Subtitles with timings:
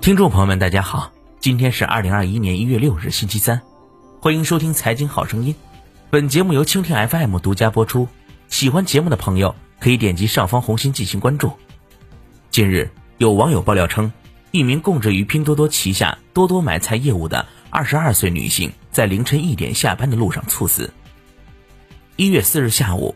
[0.00, 3.60] 听众朋友们，大家好，今天是二零二一年一月六日，星期三，
[4.18, 5.52] 欢迎收听《财经好声音》。
[6.08, 8.08] 本节目由蜻蜓 FM 独家播出。
[8.48, 11.52] 喜欢节目的朋友可以点击上方红心进行关注。
[12.50, 14.10] 近日，有网友爆料称，
[14.52, 20.94] 一名供职于拼多多旗下多多买菜业务的二十二岁女性，在凌晨一点下班的路上猝死。
[22.16, 23.14] 一月四日下午，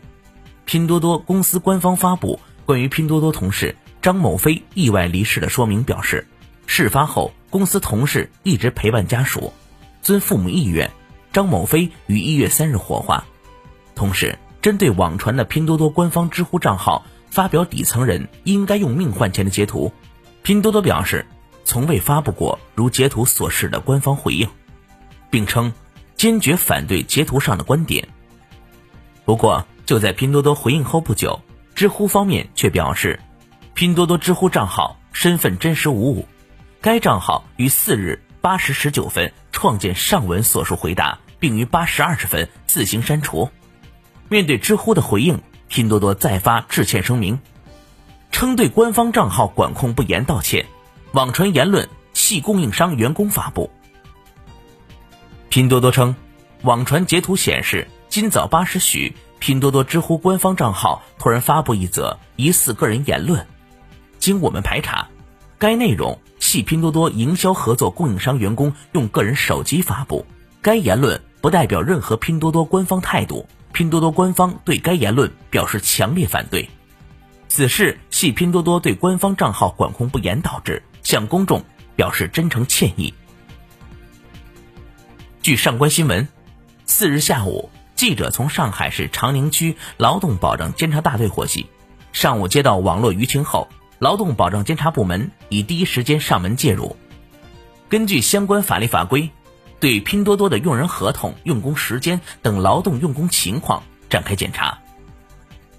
[0.65, 6.27] 拼多多公司官方发布关于拼多多同事张某飞意外离世的说明，表示，
[6.65, 9.53] 事发后公司同事一直陪伴家属，
[10.01, 10.91] 遵父母意愿，
[11.31, 13.25] 张某飞于一月三日火化。
[13.93, 19.93] 同时，针对网传的拼多多官方知乎账号发表底层人应该用命换钱的截图，
[20.41, 21.25] 拼多多表示
[21.63, 24.49] 从未发布过如截图所示的官方回应，
[25.29, 25.71] 并称
[26.15, 28.07] 坚决反对截图上的观点。
[29.23, 31.39] 不过，就在拼多多回应后不久，
[31.73, 33.19] 知乎方面却表示，
[33.73, 36.27] 拼多多知乎账号身份真实无误，
[36.85, 43.49] 该账号于四日八时十九分创建上文所述回答，并于八时二十分自行删除。
[44.29, 47.39] 面对知乎的回应，拼多多再发致歉声明，
[48.31, 50.63] 称对官方账号管控不严道歉，
[51.13, 53.71] 网传言论系供应商员工发布。
[55.49, 56.15] 拼多多称，
[56.61, 57.87] 网传截图显示。
[58.09, 63.47] 今早八时许，拼多多知乎官方账号突然发布一则疑似个人言论。
[64.19, 65.07] 经我们排查，
[65.57, 66.21] 该内容
[66.55, 70.25] 系拼多多营销合作供应商员工用个人手机发布。
[70.61, 76.69] 该言论不代表任何拼多多官方态度，拼多多官方对该言论表示强烈反对。
[77.49, 81.61] 此事系拼多多对官方账号管控不严导致，向公众
[81.97, 83.13] 表示真诚歉意。
[85.41, 86.25] 据上官新闻，
[86.85, 87.69] 四日下午。
[87.95, 91.65] 记者从上海市长宁区劳动保障监察大队获悉，
[92.13, 93.67] 上午接到网络舆情后，
[93.99, 96.95] 劳动保障监察部门已第一时间上门介入。
[97.89, 99.29] 根据相关法律法规，
[99.79, 104.79] 对拼多多的用人合同、用工时间等劳动用工情况展开检查。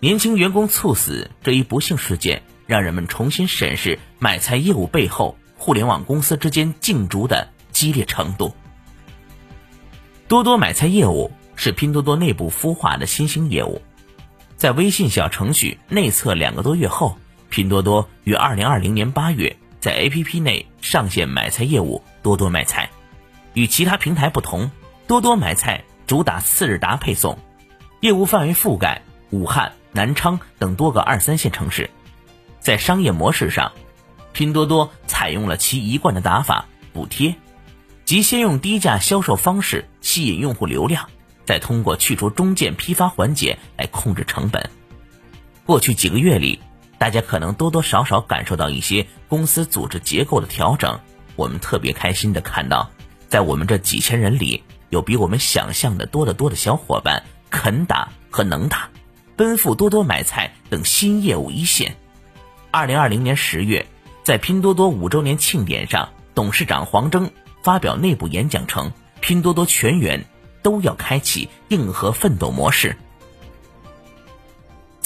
[0.01, 8.55] 年轻员工猝死这一不幸事件，让人们重新审视买菜业务背后互联网公司之间竞逐的激烈程度。
[10.29, 11.31] 多多买菜业务。
[11.59, 13.81] 是拼多多内部孵化的新兴业务，
[14.59, 17.17] 在微信小程序内测两个多月后，
[17.49, 22.91] 拼多多于二零二零年八月在 APP 内上线买菜业务“多多买菜”。
[23.55, 24.71] 与其他平台不同，
[25.07, 27.39] 多多买菜主打次日达配送，
[28.01, 31.89] 业务范围覆盖武汉、南昌等多个二三线城市。
[32.61, 33.73] 在商业模式上，
[34.33, 37.35] 拼多多采用了其一贯的打法——补贴，
[38.05, 41.09] 即先用低价销售方式吸引用户流量。
[41.45, 44.69] 再通过去除中间批发环节来控制成本。
[45.65, 46.59] 过去几个月里，
[46.99, 50.99] 大家可能多多少少感受到一些公司组织结构的调整。
[51.37, 52.91] 我们特别开心的看到，
[53.29, 58.89] 在我们这几千人里，有比我们想象的多得多的小伙伴肯打和能打，
[59.37, 61.97] 奔赴多多买菜等新业务一线。
[62.71, 63.87] 二零二零年十月，
[64.23, 67.31] 在拼多多五周年庆典上，董事长黄峥
[67.63, 70.25] 发表内部演讲称，拼多多全员。
[70.63, 72.97] 都要开启硬核奋斗模式。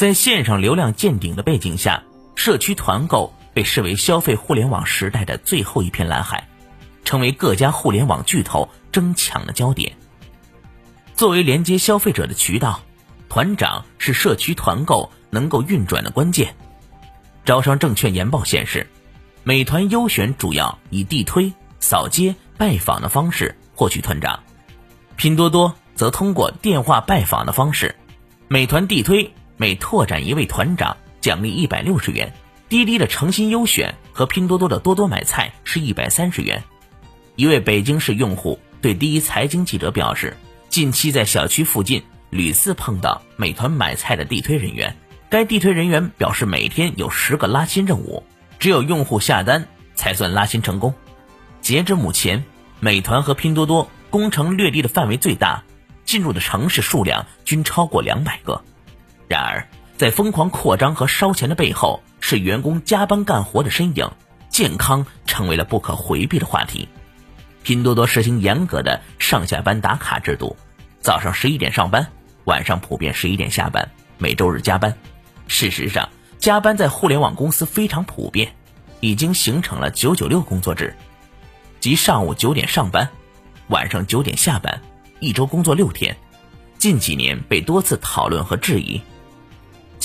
[0.01, 2.03] 在线上流量见顶的背景下，
[2.35, 6.49] 社区团购被视为消费互联网时代的最后一片蓝海，
[7.05, 9.93] 成为各家互联网巨头争抢的焦点。
[11.15, 12.81] 作为连接消费者的渠道，
[13.29, 16.57] 团长是社区团购能够运转的关键。
[17.45, 18.89] 招商证券研报显示，
[19.43, 24.41] 美团优选主要以地推、扫街、拜访的方式获取团长。
[25.17, 27.97] 拼多多则通过电话拜访的方式，
[28.49, 32.33] 美团地推每拓展一位团长奖励一百六十元，
[32.71, 36.65] 滴滴的诚心优选和拼多多的多多买菜是一百三十元。
[37.37, 40.35] 一位北京市用户对第一财经记者表示，
[40.71, 44.97] 近期在小区附近屡次碰到美团买菜的地推人员，
[45.29, 48.25] 该地推人员表示每天有十个拉新任务，
[48.59, 50.95] 只有用户下单才算拉新成功。
[51.61, 52.43] 截至目前，
[52.81, 53.91] 美团和拼多多。
[54.09, 55.63] 攻城略地的范围最大，
[56.07, 58.65] 进入的城市数量均超过两百个。
[59.31, 59.65] 然而，
[59.97, 64.11] 在疯狂扩张和烧钱的背后，是员工加班干活的身影，
[64.49, 66.89] 健康成为了不可回避的话题。
[67.63, 70.57] 拼多多实行严格的上下班打卡制度，
[70.99, 72.05] 早上十一点上班，
[72.43, 73.89] 晚上普遍十一点下班，
[74.19, 74.93] 每周日加班。
[75.47, 76.09] 事实上，
[76.41, 78.53] 加班在互联网公司非常普遍，
[78.99, 80.97] 已经形成了九九六工作制，
[81.79, 83.09] 即上午九点上班。
[83.69, 84.83] 晚上九点下班，
[85.21, 86.17] 一周工作六天，
[86.79, 89.01] 近几年被多次讨论和质疑，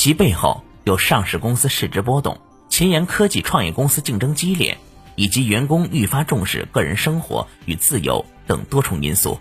[0.05, 4.77] 其背后有上市公司市值波动、前沿科技创业公司竞争激烈、
[5.15, 9.39] 以及员工愈发重视个人生活与自由等多重因素。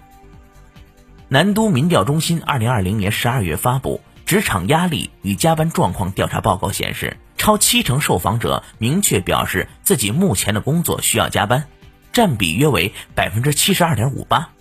[1.29, 11.65] 南都民调中心二零二零年十二月发布《职场压力与加班状况调查报告》显示，超七成受访者明确表示自己目前的工作需要加班，
[12.11, 14.54] 占比约为百分之七十二点五八。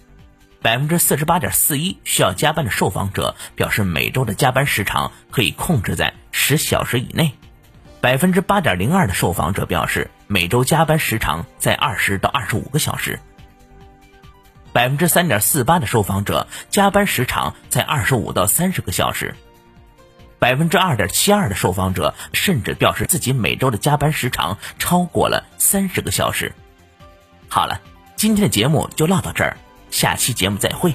[0.63, 7.33] 百分之四十八点四一需要加班的受访者表示，每周的加班时长可以控制在十小时以内。
[7.99, 13.19] 百分之八点零二的受访者表示，每周加班时长在二十到二十五个小时。
[14.71, 19.35] 百分之三点四八的受访者加班时长在二十五到三十个小时。
[20.39, 26.53] 百分之二点七二的受访者甚至表示自己每周的加班时长超过了三十个小时。
[27.49, 27.81] 好了，
[28.15, 29.57] 今天的节目就唠到这儿。
[29.93, 30.91] 下期节目再会。